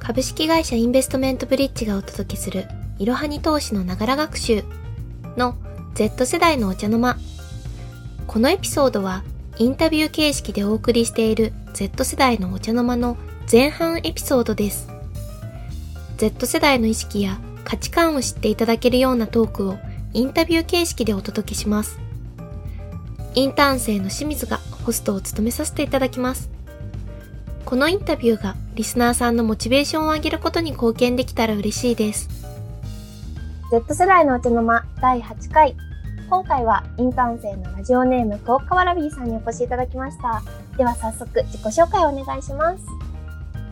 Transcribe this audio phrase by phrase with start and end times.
[0.00, 2.66] 株式会社インベストメントブリッジがお届けする
[2.98, 4.64] いろはに投資のながら学習
[5.36, 5.54] の
[5.94, 7.16] Z 世代のお茶の間。
[8.26, 9.22] このエピソードは
[9.58, 13.18] インタビュー形式でお送りしている Z 世代のお茶の間の
[13.50, 14.88] 前半エピソードです。
[16.16, 19.78] Z 世代の意識や価値観を知っていただけるようなトークを
[20.14, 22.00] インタビュー形式でお届けします。
[23.34, 26.50] インターン生の清水がホストを務めさせていただきます。
[27.64, 32.30] このインタビューがリスナーさんのモチベーションを上げることに貢献できたら嬉しいです。
[33.70, 35.76] Z 世代のお茶の間第8回。
[36.30, 40.42] 今回はインターン生のラジオネームクオッカワラビーさんにお越しいただきました。
[40.78, 42.86] では早速自己紹介をお願いします。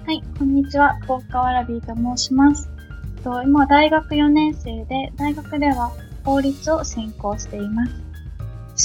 [0.05, 0.99] はい、こんにちは。
[1.07, 2.69] クオッカワラビーと申します。
[3.25, 5.91] と今大学4年生で、大学では
[6.23, 7.93] 法律を専攻しています。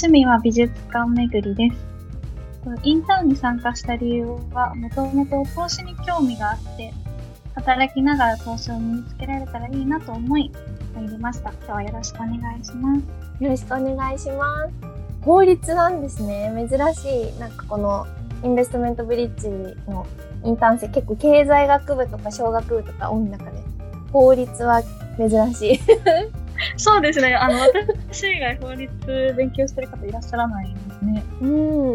[0.04, 1.93] 趣味は美術館巡りです。
[2.82, 6.92] インターンに参加した理由は、もともと投資に興味があって、
[7.54, 10.50] 働きながら投資を身につけられたらいいなと思い、
[10.94, 11.50] 入りました。
[11.50, 13.42] 今日はよろしくお願いします。
[13.44, 14.72] よろしくお願いします。
[15.22, 16.52] 法律なんですね。
[16.68, 17.38] 珍しい。
[17.38, 18.06] なんかこの
[18.42, 19.48] インベストメントブリッジ
[19.90, 20.06] の
[20.44, 23.62] インターン生結構経済学部とか小学部とか多い中で
[24.12, 24.82] 法律は
[25.16, 25.80] 珍しい
[26.76, 27.34] そうですね。
[27.34, 31.22] あの、私以外法律勉強してる方いらっしゃらないね。
[31.40, 31.46] う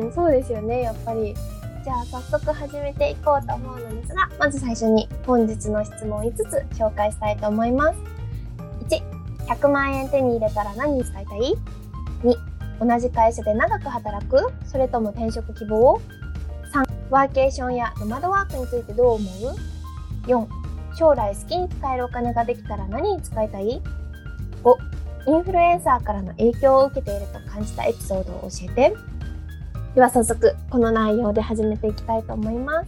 [0.08, 1.36] ん、そうですよね、やっぱり。
[1.84, 8.00] じゃあ早速始めていこうと思うのですが、まず最初に本日の質問5つ紹介したいと思います。
[8.90, 9.02] 1、
[9.48, 11.56] 100万円手に入れたら何に使いたい
[12.24, 14.52] ?2、同じ会社で長く働く？
[14.66, 16.02] それとも転職希望
[16.74, 19.56] ?3、ワーケーションやノマドワークについてどう思う
[20.28, 20.48] ?4、
[20.96, 23.82] 将来好きに使えるお金ができたら何に使いたい
[24.64, 24.76] ？5、
[25.28, 28.96] インフルエンサーからの影響を受けていると感じたエピソードを教えて。
[29.96, 32.88] では早速、この内容で始めていきたいと思います。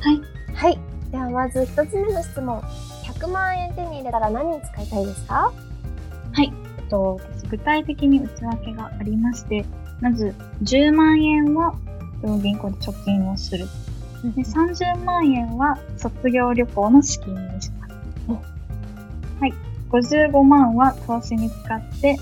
[0.00, 0.20] はい。
[0.54, 0.78] はい。
[1.10, 2.60] ではまず1つ目の質問。
[3.04, 5.52] 100万円手に入れたら何に使いたいですか？
[6.32, 6.52] はい。
[6.78, 9.64] えっと、具体的に内訳がありまして、
[10.00, 11.74] まず10万円は
[12.22, 13.66] 銀行で貯金をする。
[14.24, 17.53] で30万円は卒業旅行の資金に。
[20.00, 22.16] 55万は投資に使って、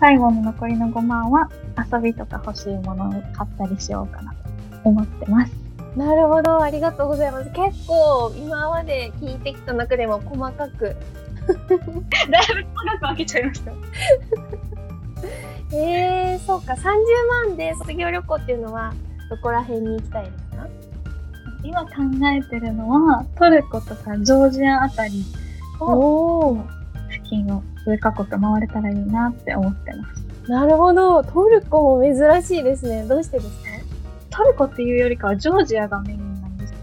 [0.00, 1.50] 最後の残りの5万は
[1.92, 4.38] 遊びとか欲しいものを買ったりしようかなと
[4.84, 5.52] 思ってます。
[5.96, 7.50] なるほど、ありがとうございます。
[7.50, 10.96] 結構今まで聞いてきた中でも細かく。
[11.42, 11.74] だいぶ
[12.74, 13.72] 細かく分けちゃいました。
[15.76, 16.86] えー、そうか、30
[17.48, 18.92] 万で卒業旅行っていうのは
[19.28, 20.66] どこら辺に行きたいですか？
[21.64, 21.88] 今考
[22.26, 25.24] えてるのはトルコとかジョージアあたり
[25.80, 26.56] を
[27.32, 30.50] 付近を数カ国回れたらいいなって思ってます。
[30.50, 31.22] なるほど。
[31.22, 33.06] トルコも珍しいですね。
[33.08, 33.62] どうしてですか？
[34.30, 36.74] トルコっていうよりかはジョージアがメインなんです。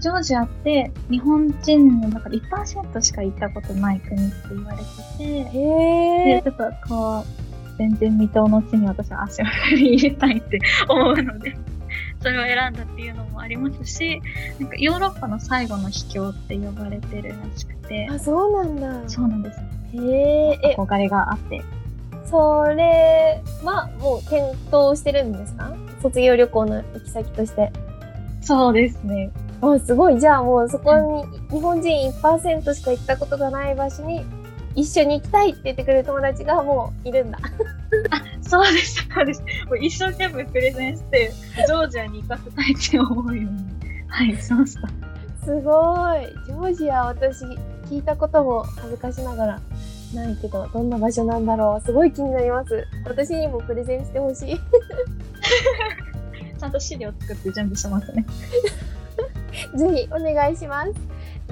[0.00, 4.84] ジョージアって日本人の中で1%しか行ったことない国って言われて
[5.18, 10.58] て、へで、ちょっとこう、全然未踏の地に私は足を踏み入れたいって
[10.88, 11.56] 思うので
[12.20, 14.20] それを選んだっていうのもありますし、
[14.60, 18.08] なんかヨーロッパの最後の秘境って呼ばれてるらしくて。
[18.10, 19.08] あ、そうなんだ。
[19.08, 19.60] そうなんです。
[19.94, 20.76] へえ。
[20.78, 21.62] 憧れがあって。
[22.24, 25.72] それはもう検討してるんですか？
[26.02, 27.72] 卒業旅行の行き先として。
[28.42, 29.30] そうですね。
[29.60, 30.20] あ、すごい。
[30.20, 34.24] じゃあもうそこに日本人1%しか行ったことがない場所に
[34.74, 37.38] 一緒に行きたいって言ってくれる友達がもういるんだ。
[38.10, 39.42] あ、そうです、そうです。
[39.66, 41.32] もう一生懸命プレゼンして、
[41.66, 43.64] ジョージアに行かせたいって思うように、
[44.06, 44.88] はい、しました。
[45.44, 46.26] すごい。
[46.46, 47.44] ジョージア、私、
[47.88, 49.60] 聞いたことも恥ずかしながら
[50.14, 51.84] ないけど、どんな場所なんだろう。
[51.84, 52.86] すごい気になります。
[53.04, 54.60] 私にもプレゼンしてほしい。
[56.58, 58.26] ちゃんと資料作って準備しますね。
[59.76, 60.92] ぜひお願いします。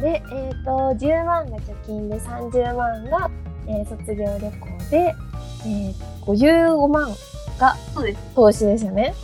[0.01, 0.71] で、えっ、ー、と、
[1.07, 3.31] 10万が貯金で30万が、
[3.67, 5.15] えー、卒業旅行で、
[5.65, 7.11] えー、55万
[7.59, 7.77] が
[8.35, 9.15] 投資ですよね。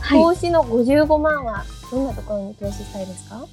[0.00, 3.44] はい、投資の55万はどんなところに投資したいですか？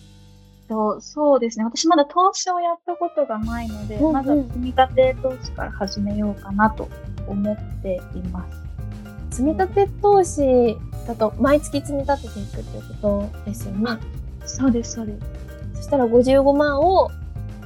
[0.68, 1.66] とそうですね。
[1.66, 6.88] 私まだ投資をやったことがないので、うんうん、まずは積み立て投資から始めようかなと
[7.28, 8.46] 思っていま
[9.32, 9.38] す。
[9.38, 10.78] 積み立て投資
[11.08, 13.98] だと毎月積み立てていくっていうことですよね。
[14.46, 15.20] そうです、そうです。
[15.76, 17.10] そしたら55万を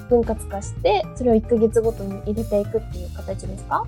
[0.09, 3.85] 分割化して、それを1ヶ月ごとに入れていくっていう形ですか？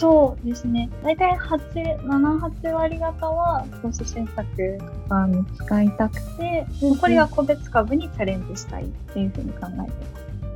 [0.00, 0.88] そうですね。
[1.02, 9.86] 大体8、7、8割方は投資選択とかに使いたくて、残りは個別株にチャレンジしたいっていうふうに考えてま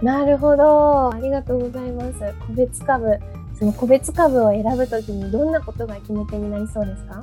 [0.01, 0.05] す。
[0.05, 1.13] なるほど。
[1.13, 2.35] ありがとうございます。
[2.47, 3.19] 個別株。
[3.59, 7.23] その個別株を選ぶときにどんなことが決め手になりそうですか？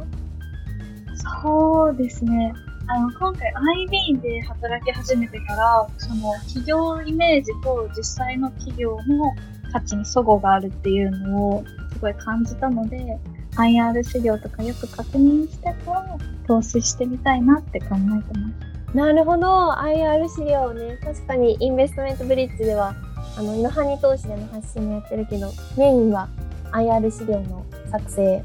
[1.41, 2.53] そうですね。
[2.87, 3.51] あの、今回
[3.89, 9.33] IB で働き始めてから、その企業イメージと実際の企業の
[9.71, 13.19] 価値に齟齬があるっていうのをすごい感じたので、
[13.57, 16.17] IR 資料とかよく確認してから
[16.47, 18.49] 投資してみたいなって考えてま
[18.91, 18.95] す。
[18.95, 19.71] なるほど。
[19.71, 20.97] IR 資料ね。
[21.03, 22.93] 確かにインベストメントブリッジでは
[23.37, 26.27] あのイノハニ投資での発信もやってるけどメインは
[26.71, 28.43] IR 資料の作成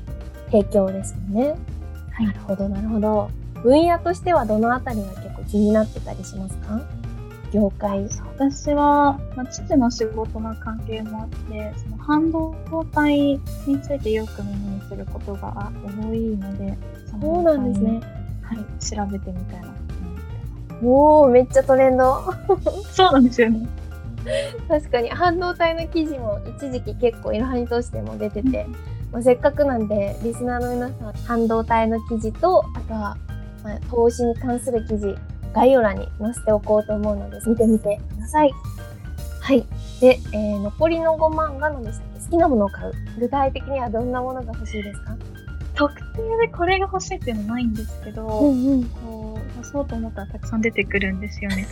[0.50, 1.54] 提供ですよね。
[2.12, 2.26] はい。
[2.26, 3.30] なるほどなるほど。
[3.62, 6.80] 分野としてはどのあたりが結構気になってたりしますか？
[7.52, 12.54] 業界私は、まあ、父の仕事の関係もあって、その半導
[12.92, 13.40] 体に
[13.82, 16.76] ついてよく耳にすることが多いので、
[17.20, 18.00] そうなんですね
[18.42, 19.74] はい、調べてみたいな
[20.82, 22.22] おおめっちゃトレンド。
[22.92, 23.66] そうなんですよね。
[24.68, 28.66] 確かに半導体の記事も一時期結構イノハニ投資でも出てて、
[29.12, 33.16] まあ、せっかくなんでリスナーの皆さん半導体の記事とあとは、
[33.62, 35.14] まあ、投資に関する記事
[35.56, 38.52] 概要欄に載せておこうと思うので見てみてください。
[39.40, 39.64] はい。
[40.00, 42.92] で、えー残りの5万が何でしたっけ好きなものを買う。
[43.18, 45.16] 具体的にはどんなものが欲しいですか？
[45.74, 48.84] 特定でこれが欲しいっていうのはないんですけど、んうん。
[48.84, 51.66] こう、出そうと思ったらたくさん出てくるんですよね。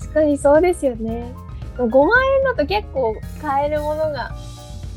[0.00, 1.32] 確かにそうですよね。
[1.76, 2.08] でも5万
[2.38, 4.32] 円だと結構買えるものが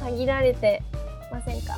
[0.02, 0.82] 限られて
[1.32, 1.78] ませんか？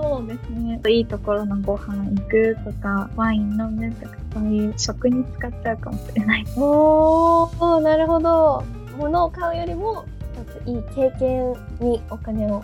[0.00, 0.80] そうですね。
[0.88, 6.44] いいところのご飯行くとか、ワイン飲むとか、そういう食に使っちゃうかもしれない。
[6.56, 8.62] おー、なるほど。
[8.96, 10.04] 物を買うよりも、
[10.36, 12.62] ちょっといい経験にお金を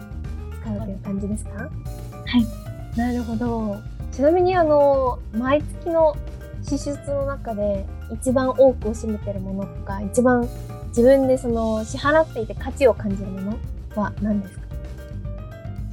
[0.63, 1.65] 使うという感じですか？
[1.65, 2.97] はい。
[2.97, 3.79] なるほど。
[4.13, 6.15] ちなみにあの、毎月の
[6.63, 10.49] 支出の中で一番多くを占めてるものとか、一番
[10.91, 13.59] 自分でその支払っていて価値を感じるもの
[13.97, 14.65] は何ですか？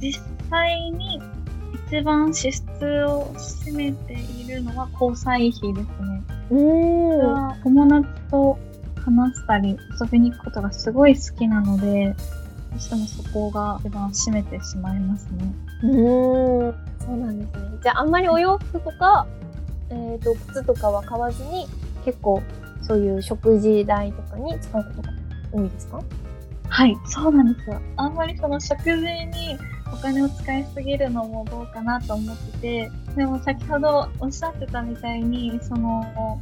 [0.00, 1.20] 実際に
[1.92, 6.22] 一番支出を占めているのは交際費ですね。
[6.50, 7.32] うーん。
[7.34, 8.58] は友達と
[9.04, 12.14] 話したり遊びに行くことがすごい好きなので、
[12.70, 15.54] どうしてもそこが一番占めてしまいますね。
[15.82, 16.74] うーん。
[16.98, 17.68] そうなんですね。
[17.82, 19.26] じゃああんまりお洋服とか、
[19.90, 21.66] えっ、と、靴とかは買わずに、
[22.06, 22.40] 結構
[22.80, 25.08] そういう食事代とかに使うことが
[25.52, 26.02] 多いですか？
[26.70, 27.78] はい、そうなんですよ。
[27.98, 29.58] あんまりその食事に
[29.92, 36.40] お金を使いすぎるのもどうかなと思ってて、でも先ほどおっしゃってたみたいに、その、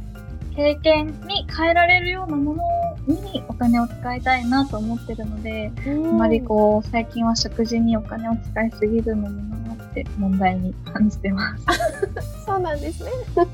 [0.55, 2.63] 経験に変えられるようなもの
[3.07, 11.65] にお金を使いたいなと思ってるので、ああまりこう、最近は食事にお金を使いすぎるのもなって問題に感じてます。
[12.45, 13.11] そうなんですね。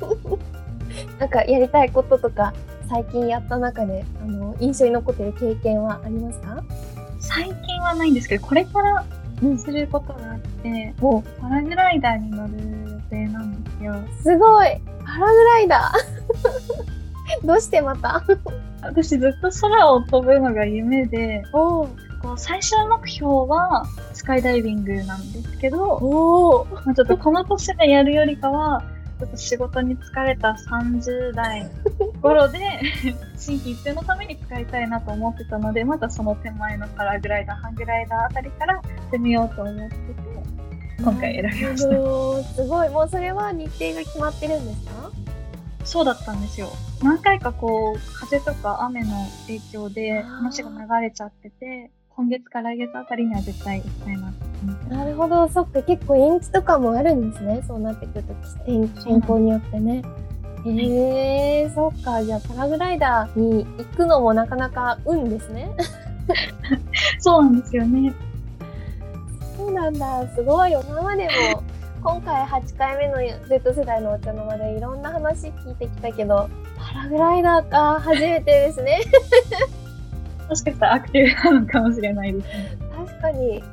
[1.19, 2.53] なんかやりたいこととか、
[2.89, 6.63] 最近やった中で、あの、印象に残ってる経験はありますか？
[7.19, 9.16] 最近はないんですけど、これからうん
[9.57, 12.53] することがあって、おパラグライダーに乗る
[12.91, 13.95] 予定なんですよ。
[14.23, 14.81] すごい。
[15.05, 17.45] パラグライダー。
[17.45, 18.23] どうしてまた？
[18.81, 21.89] 私ずっと空を飛ぶのが夢で、こ
[22.23, 28.83] う最終目標はスカイダイビングなんですけど、おーまあ、ちょっとこの年でやるよりかは、
[29.19, 31.69] ちょっと仕事に疲れた30代
[32.27, 32.59] 頃で、
[33.37, 39.97] 新規一転のために使いたいなと思ってたので、またその手前のパラグライダー、ハングライダーあたりからやってみようと思ってて、
[41.03, 42.89] 今回選びましたすごい。
[42.89, 45.11] もうそれは日程が決まってるんですか？
[45.83, 46.67] そうだったんですよ。
[47.03, 49.09] 何回かこう、風とか雨の
[49.45, 55.47] 影響で話が流れちゃってて、今月か来月あたりには絶対行きたいなと思ってなるほど。
[55.49, 55.83] そっか。
[55.83, 57.61] 結構延期とかもあるんですね。
[57.67, 58.33] そうなってくると
[58.65, 60.01] 天天候によってね。
[60.69, 62.23] へえー、そっか。
[62.23, 65.69] じゃあパラグライダーに行くのもなかなか運ですね。
[67.19, 68.13] そうなんですよね。
[69.55, 70.27] そうなんだ。
[70.35, 70.83] すごいよ。
[70.87, 71.63] 今までも、
[72.03, 77.99] 今回8回目の Z 世代のお茶の間でいろんな話聞いてきたけど、パラグライダーか。
[77.99, 79.01] 初めてですね。
[80.47, 82.77] もしかしたらアクティブなのかもしれないですね。
[82.95, 83.63] 確かに、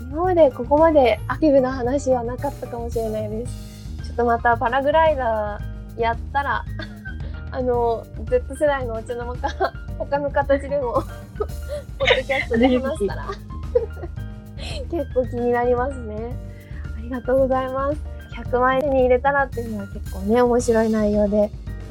[0.00, 4.04] 今までここまでアクティブな話はなかったかもしれないです。
[4.04, 5.69] ちょっとまたパラグライダー
[6.00, 6.64] やったら、
[7.52, 11.02] あの、Z 世代のお茶の間か、他の形でも、
[11.98, 13.26] ポッドキャストで話したら、
[14.90, 16.36] 結構気になりますね。
[16.96, 17.98] ありがとうございます。
[18.34, 21.50] 100万円手に入れたらっていうのは結構ね、面白い内容で、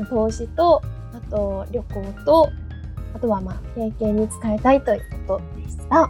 [0.09, 0.81] 投資と、
[1.13, 2.49] あと旅行と、
[3.13, 6.09] あとはまあ経験に使いたいということでした。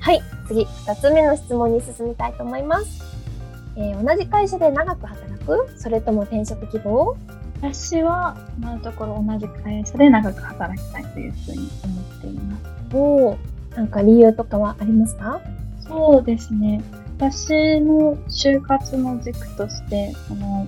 [0.00, 3.02] はい、次、2つ目の質問に進みたいと思います。
[3.76, 7.16] えー同じ会社で長く働くそれとも転職希望？
[7.58, 12.96] 私は今のところ同じ会社で長く働きたいというふうに思っています。
[12.96, 13.38] おお、
[13.76, 15.40] なんか理由とかはありますか？
[15.86, 16.82] そうですね。
[17.18, 20.66] 私の就活の軸として、この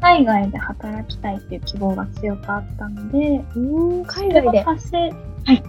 [0.00, 4.62] 海外で働きたいっていう希望が強くあったので、うん、海外で。
[4.62, 5.62] はい。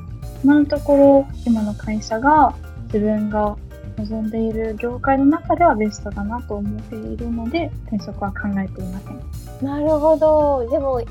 [0.44, 2.54] 今のところ、今の会社が
[2.86, 3.58] 自分が
[3.98, 9.66] 望んでいる業界の中ではベストだなと思っているので、転職は考えていません。
[9.66, 10.70] なるほど。
[10.70, 11.02] でも、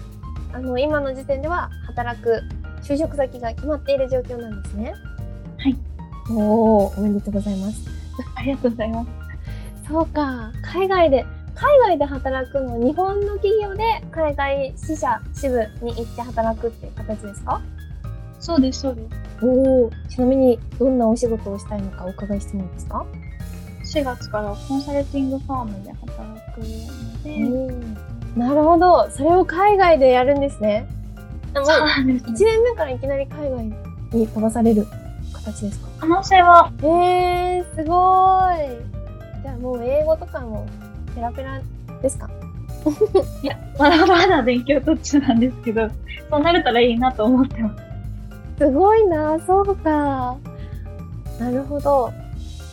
[0.52, 2.42] あの、今の時点では働く
[2.82, 4.94] 就職先が決まっている状況なんですね。
[5.58, 5.76] はい。
[6.30, 7.88] おお、おめでとうございます。
[8.36, 9.08] ありがとうございます。
[9.88, 17.60] そうか、海外で、海外で働くの、日本の企業で海外支社、支部に行って働くっていう形ですか？
[18.40, 19.25] そうです、そうです。
[19.42, 23.04] おお、ちなみにどんなお仕事をしたいのかお伺いしてもいいですか
[23.94, 30.86] ？4月からコンサルティングファームで働くので、なるほど、それを海外でやるんですね。
[31.54, 32.38] もうそうなんです、1ね。
[32.38, 34.86] 年目からいきなり海外に飛ばされる
[35.32, 35.88] 形ですか？
[36.00, 38.78] 可能性は、えー、すごーい。
[39.42, 40.66] じゃあもう英語とかも
[41.14, 41.60] ペラペラ
[42.02, 42.28] ですか？
[43.42, 45.88] いや、まだまだ勉強途中なんですけど、
[46.30, 47.82] そうなれたらいいなと思ってます。
[48.58, 50.36] すごいな、そうか。
[51.38, 52.12] なるほど。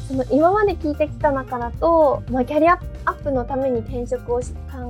[0.08, 4.44] その今まで聞いてきた中だと、まあ、キャリアアップのために転職を考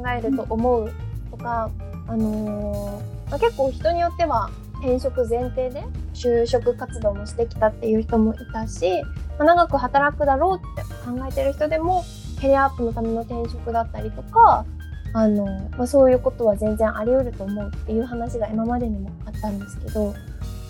[0.09, 0.91] えると思う
[1.31, 1.69] とか、
[2.07, 5.83] あのーまあ、結構人によっては転職前提で
[6.13, 9.01] 就職活動もしてきたっていう人もいたし、
[9.39, 12.03] まあ、長く働くだろうって考えてる人でも
[12.39, 14.65] キャリアアップのための転職だったりとか、
[15.13, 15.45] あの
[15.77, 20.13] まあ、そういうことは全然あり得ると思うっていう話が今までにもあったんですけど、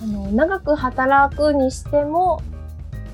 [0.04, 2.42] あの長く働くにしても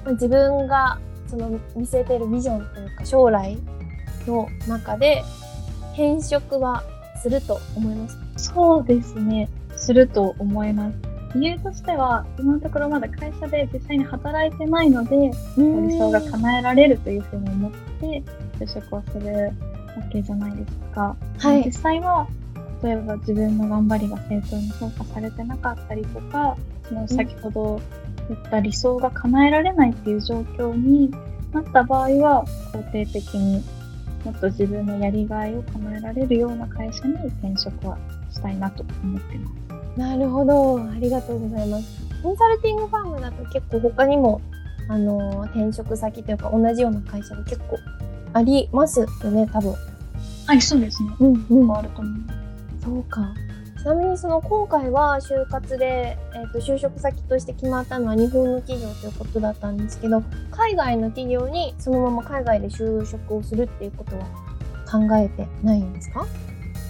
[0.04, 3.58] まあ自分がその見据えているビジョンというか将来
[4.26, 5.24] の中で
[5.94, 6.84] 転職は
[7.22, 8.24] すると思いますか？
[8.38, 9.50] そうですね。
[9.76, 10.98] すると思います。
[11.36, 15.16] 理由としては、今のところまだ会社で実際に働いてないので、
[15.58, 18.24] 理想が叶えられるというふうに思って、
[18.60, 19.54] 就職をする
[19.96, 21.16] わけじゃないですか。
[21.38, 22.28] はい実際は、
[22.82, 27.82] 例えば自分の頑張りが正当に評価されてなかったりとか、その先ほど
[28.28, 31.12] 言った理想が叶えられないっていう状況に
[31.52, 33.64] なった場合は、肯定的に
[34.24, 37.98] もっと自分のやりがいを叶えられるような会社に転職は
[38.32, 40.00] したいなと思ってます。
[40.00, 44.40] なるほどありがとうございますコンサルティングファームだと結構他にも
[44.88, 47.78] あの転職先というか同じような会社が結構
[48.32, 49.76] ありますよね多分
[50.50, 51.12] はい、そうですね。
[51.20, 52.84] うんうんあると思います。
[52.84, 53.22] そうか。
[53.82, 60.22] ちなみにその今回は就活で、えー、と就職先として決まったのは日本の企業ということだったんですけど
[60.52, 64.26] 海外の企業にそのまま海外で就職をするっていうことは
[64.92, 66.26] 考えてないんですか？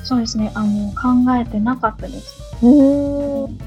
[0.03, 0.51] そうですね。
[0.55, 2.41] あの、考えてなかったです。
[2.63, 3.57] うーん。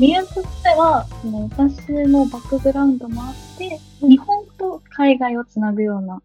[0.00, 6.22] 理由としては、その私のバックグラウンドもあって、日本と海外をつなぐような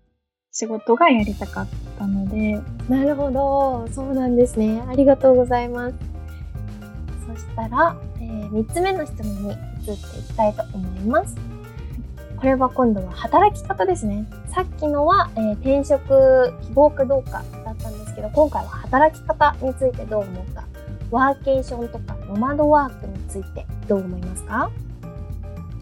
[0.51, 1.67] 仕事がやりたかっ
[1.99, 3.87] たので、なるほど。
[3.93, 4.81] そうなんですね。
[4.87, 5.95] ありがとうございます
[7.35, 11.35] そしたら、え3つ目の質問に移っていきたいと思います。
[12.37, 14.25] これは今度は働き方ですね。
[14.47, 20.63] さっきのは、えー転職希望かどうかだったんですけど今回は働き方についてどう思うか。
[21.11, 24.71] ワーケーションとかノマドワークについてどう思いますか？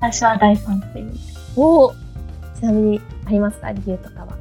[0.02, 1.54] 私は大賛成です。
[1.56, 1.94] おお
[2.60, 3.72] ちなみにありますか？
[3.72, 4.36] 理由とかは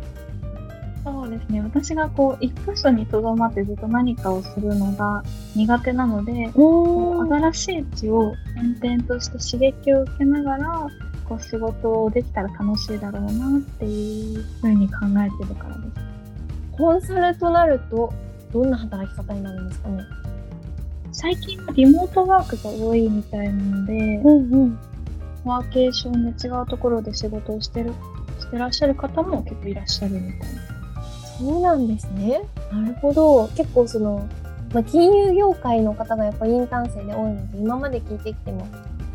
[1.04, 1.60] そうですね。
[1.62, 5.22] 私がこう、一箇所にとどまってずっと何かをするのが
[5.54, 8.34] 苦手なので、新しい地を
[8.80, 10.88] 転々として刺激を受けながら、
[11.28, 15.90] こう仕事をできたら楽しいだろうなっていうふうに考えてるからです。
[16.72, 18.12] コンサルとなると
[18.52, 20.02] どんな働き方になるんですかね？
[21.12, 24.78] 最近はリモートワークが多いみたいなので、うんうん
[25.44, 27.92] ワーケーションで違うところで仕事をしてる、
[28.38, 30.77] してらっしゃる方も結構いらっしゃるみたいな。
[31.38, 32.42] そうなんですね。
[32.72, 33.48] なるほど。
[33.48, 34.26] 結構その、
[34.72, 38.66] まあ、金融業界の方がやっぱインターン生で多いので、今まで聞いてきても、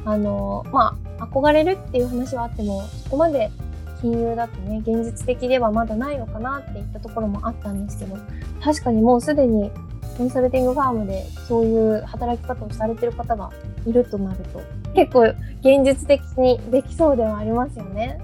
[0.06, 3.52] あの、まあ、憧れるっていう話はあっても、そこまで
[4.02, 8.18] 金融だとね、現実的ではまだないのかなっていったところもあったんですけど、
[8.62, 9.72] 確かにもうすでに
[10.18, 13.50] コンサルティングファームでそういう働き方をされてる方が
[13.86, 14.62] いるとなると、
[14.94, 15.22] 結構
[15.62, 18.20] 現実的にできそうではありますよね。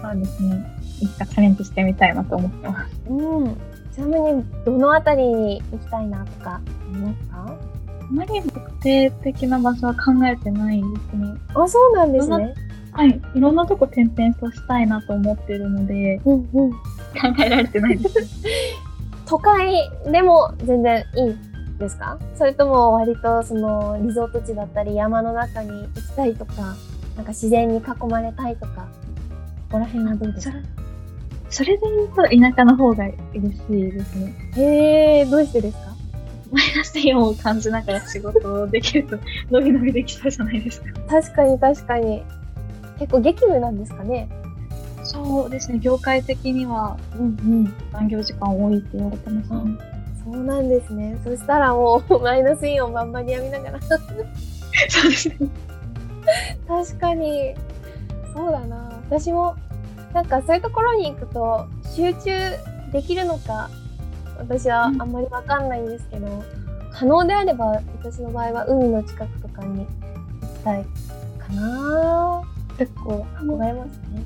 [0.00, 0.73] そうですね。
[1.04, 3.00] いつかチャレンジしてみたいなと思ってます。
[3.08, 3.56] うん。
[3.92, 6.60] ちなみに、どのあたりに行きたいなとか、あ
[6.92, 7.36] りますか？
[7.46, 11.26] あまり特定的な場所は考えてないですね。
[11.54, 12.54] あ、そうなんですね。
[12.92, 13.20] はい。
[13.34, 16.70] いろんなとこ転々としたいなと思ってるので、うんうん。
[16.72, 16.78] 考
[17.44, 18.42] えられてないです。
[19.26, 21.36] 都会でも全然いい
[21.78, 22.18] ですか？
[22.36, 26.74] それとも割とそのリゾート地だったり山の中に行きたいとか、
[27.16, 28.82] なんか自然に囲まれたいとか、こ
[29.72, 30.58] こら辺はどうですか？
[31.54, 34.34] それで言うと田舎の方が嬉しいですね。
[34.56, 35.94] へえ、どうしてですか？
[36.50, 39.18] マイナスイオンを感じながら仕事をできると、
[39.50, 40.86] 伸び伸びできそうじゃないですか。
[41.08, 42.22] 確かに確かに。
[42.98, 44.28] 結構激務なんですかね？
[45.02, 47.28] そうですね、業界的にはうんう
[47.68, 47.74] ん。
[47.92, 49.60] 残業時間多いって言われてますね。
[50.24, 51.16] そうなんですね。
[51.24, 53.80] そしたらもうマイナスイオンバンバンに浴びながら。
[54.88, 55.36] そうですね。
[56.66, 57.54] 確かに。
[58.34, 58.90] そうだな。
[59.10, 59.54] 私も、
[60.14, 62.30] なんかそういうところに行くと集中
[62.92, 63.68] できるのか、
[64.38, 66.42] 私はあんまりわかんないんですけど、
[66.92, 69.86] 可能であれば、私の場合は海の近くとかに行
[70.46, 70.84] きたい
[71.38, 72.42] かな。
[72.78, 74.24] 結構憧れますね。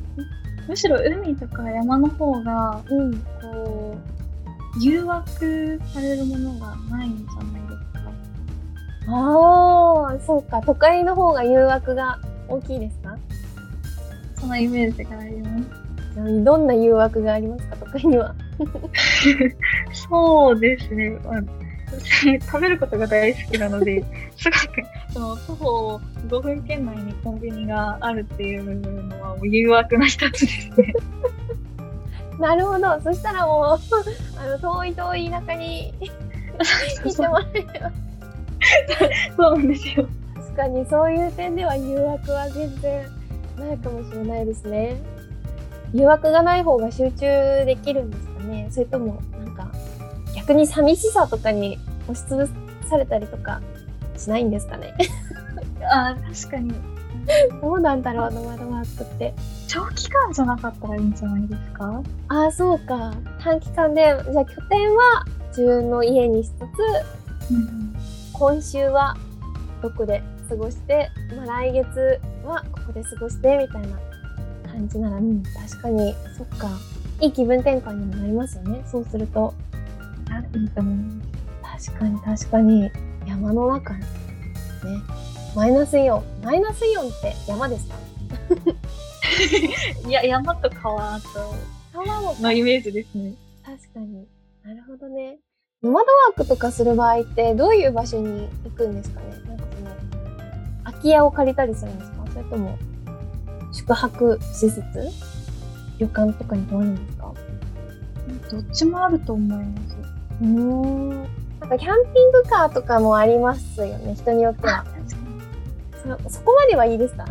[0.68, 3.14] むしろ海とか山の方が、うん。
[3.40, 9.10] こう、誘惑されるものがないんじゃないですか？
[9.10, 10.60] ああ、そうか。
[10.60, 12.18] 都会の方が誘惑が
[12.48, 12.97] 大きいですか
[14.40, 15.48] そのイメージがありま
[16.14, 16.44] す。
[16.44, 17.76] どんな誘惑がありますか？
[17.76, 18.34] 都会には。
[19.92, 21.10] そうですね。
[21.24, 21.42] まあ
[21.90, 24.04] 私食べることが大好きなので、
[24.36, 30.94] すごく、その、徒歩5分圏内にコンビニがあるっていうのはもう誘惑の一つですね。
[32.38, 33.00] なるほど。
[33.00, 33.78] そしたらもう、
[34.38, 37.92] あの、遠い遠い田舎に行ってもらえれば。
[39.36, 40.06] そうなんですよ。
[40.36, 43.06] 確かにそういう点では誘惑は全然
[43.58, 45.00] ないかもしれないですね。
[45.92, 49.70] 誘惑がない方が集中できるんですかねそれとも、なんか、
[50.36, 52.48] 逆に寂しさとかに押しつぶ
[52.88, 53.60] されたりとか
[54.16, 54.94] しないんですかね
[55.90, 56.74] あ確かに。
[57.60, 59.34] どうなんだろう、ノマドワークって。
[59.66, 62.02] 長期間じゃなかったらいいんじゃないですか？
[62.28, 63.12] ああ、そうか。
[63.42, 66.52] 短期間で、じゃあ拠点は自分の家にしつ
[67.48, 67.94] つ、うん。
[68.32, 69.16] 今週は
[69.82, 73.98] どこで過ごして、まあ、来月はここで過ごしてみたいな
[74.70, 76.68] 感じなら、うん、確かに、そっか。
[77.20, 78.82] いい気分転換にもなりますよね。
[78.86, 79.52] そうすると。
[80.30, 80.94] あいいと思い
[81.62, 81.90] ます。
[81.90, 82.90] 確かに確かに。
[83.26, 84.00] 山の中に。
[84.00, 84.06] ね。
[85.56, 86.24] マイナスイオン。
[86.44, 87.94] マイナスイオンって山ですか？
[90.08, 91.54] いや、山と川と
[91.92, 93.32] 川ものイメージですね。
[93.64, 94.26] 確かに。
[94.64, 95.38] なるほどね。
[95.82, 99.26] ノマドワークとかする場合ってどういう場所に行くんですかね？
[99.48, 99.90] なんかその、
[100.84, 102.17] 空き家を借りたりするんですか？
[102.32, 102.78] それとも、
[103.72, 104.82] 宿泊施設
[105.98, 107.32] 旅館とかに泊まるんですか？
[108.50, 109.96] どっちもあると思います。
[110.42, 111.08] うーん。
[111.60, 114.84] なんかキャンピングカーとかもありますよね、人によっては。
[116.24, 117.24] そ、そこまではいいですか？
[117.24, 117.30] に。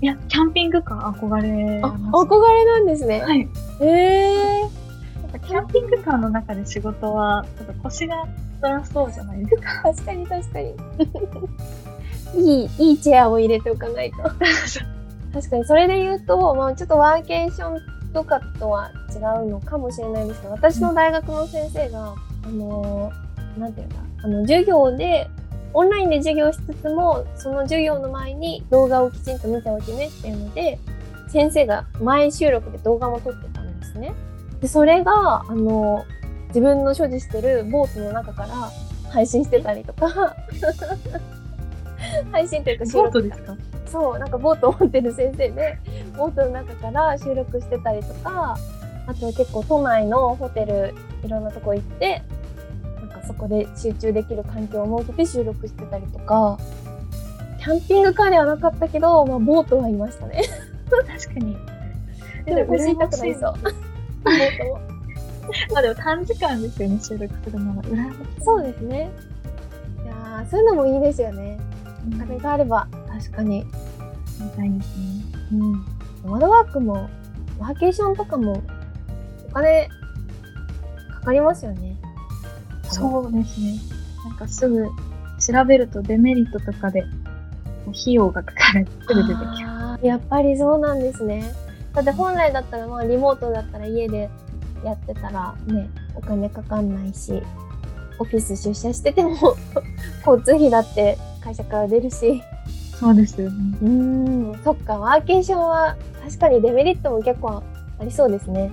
[0.00, 1.88] いや、キャンピングカー憧れあ。
[1.88, 3.20] 憧れなんですね。
[3.20, 3.48] はい。
[3.80, 4.68] へえ
[5.46, 8.26] キャンピングカーの中で仕事は、ちょっと腰が
[8.62, 9.82] 辛そうじゃないですか？
[9.82, 10.74] 確かに確かに。
[12.34, 14.18] いい、いいチェアを入れておかないと。
[15.32, 17.78] 確かに、それで言うと、まあちょっとワーケーション
[18.12, 22.14] とかとは違うのかもしれないですけど、私の大学の先生が、
[22.44, 25.28] あのー、なんていうんだ、あの、授業で、
[25.74, 30.78] オンラインで授業しつつも、その授業の前に動画をきちんと見ておいてねっていうので、
[31.28, 34.14] 先生が前収録で動画も撮ってたんですね。
[34.60, 36.04] で、それが、あの、
[36.48, 38.70] 自分の所持してるボートの中から
[39.10, 40.34] 配信してたりとか、
[42.30, 43.56] 配信というか収ボー録トですか？
[43.86, 45.78] そう、なんかボートを持ってる先生で、
[46.16, 48.56] ボートの中から収録してたりとか、
[49.06, 52.22] あとは結構都内のホテル、いろんなとこ行って、
[52.96, 56.58] なんかそこで集中できる環境を設けて収録してたりとか、
[57.58, 60.42] キャンピングカーではなかったけど、まあボートはいましたね。
[60.90, 61.56] 確かに。
[62.44, 63.54] でも腰痛くなりそう。
[64.22, 64.80] ボートも。
[65.72, 67.82] まあでも短時間ですよね、収録するのが。
[67.82, 68.44] 羨ましい。
[68.44, 69.10] そうですね。
[70.04, 71.58] いやーそういうのもいいですよね。
[72.12, 73.64] うんあれがあれば、確かに。
[74.40, 75.04] みたいですね。
[75.52, 75.72] うん。
[75.72, 77.08] ノマドワークも、
[77.58, 78.62] ワーケーションとかも、
[79.50, 79.88] お金、
[81.10, 81.96] かかりますよね。
[82.84, 83.78] そうですね。
[84.24, 84.86] なんかすぐ
[85.38, 87.04] 調べるとデメリットとかで、
[87.90, 88.86] 費用がかかる。
[89.06, 90.06] すぐ出てきます。
[90.06, 91.52] やっぱりそうなんですね。
[91.94, 94.30] だって本来だったら、まあ、リモートだったら家で
[94.84, 97.42] やってたらね、お金かかんないし、
[98.18, 99.56] オフィス出社してても、
[100.26, 102.42] 交通費だって会社から出るし。
[102.98, 103.78] そうですよね。
[103.82, 107.62] うーん、そっか、ワーケーションは確かにデメリットも結構
[108.00, 108.70] ありそうですね。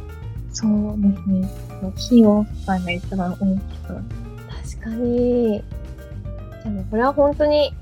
[0.52, 1.50] そうですね。
[2.08, 3.42] 費用負担が一番大き
[3.88, 4.04] そう。
[4.80, 5.58] 確かに。
[5.60, 7.74] じゃあもうこれは本当に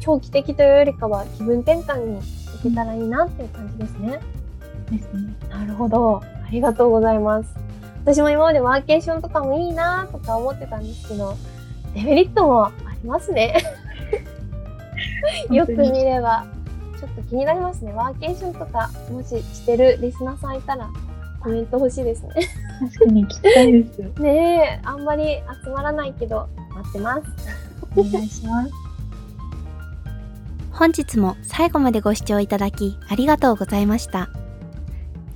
[0.00, 4.20] 長期的というよりかは気分転換に行けたらいいなっていう感じですね。
[4.90, 5.34] ですね。
[5.50, 6.20] なるほど。
[6.20, 7.54] ありがとうございます。
[8.04, 11.36] 私も今までワーケーションとかもいいなとか思ってたんですけど、
[11.94, 12.70] デメリットも
[13.08, 13.56] ますね。
[15.50, 16.46] よく見れば。
[16.98, 17.92] ちょっと気になりますね。
[17.92, 20.88] ワーケーションとか、もししてるリスナーさんいたら、
[21.40, 22.30] コメント欲しいですね。
[22.80, 23.98] 確かに聞きたいです。
[24.20, 27.22] ねえ、あんまり集まらないけど、待ってます。
[27.96, 28.72] お願いします。
[30.72, 34.28] 本日も最後までご視聴いただきありがとうございました。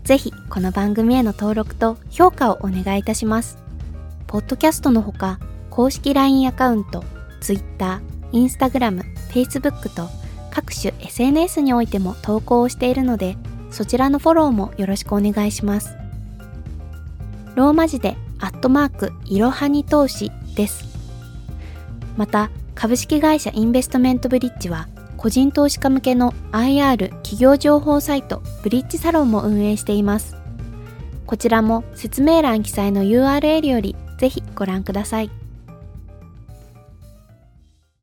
[0.05, 3.59] ぜひこの番組への登録と評価をお願いいたします。
[4.27, 5.39] ポッドキャストのほか、
[5.71, 7.05] 公式 LINE アカウント、
[7.43, 8.01] Twitter、
[8.33, 10.09] Instagram、Facebook と
[10.51, 13.37] 各種 SNS においても投稿をしているので、
[13.71, 15.97] そちらのフォローもよろしくお願いします。
[17.55, 20.85] ローマ字でアットマークいろはに投資です。
[22.17, 30.37] また、株式会社インベストメントブリッジは、個人投資家向けの IR 企業情報サイトブリッジサロンも運営しています。
[31.27, 35.42] こちらも説明欄記載の URL よりぜひご覧ください。